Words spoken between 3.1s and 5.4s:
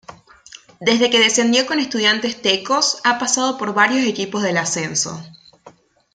pasado por varios equipos del Ascenso.